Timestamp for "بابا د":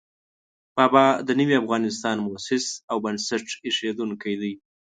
0.75-1.29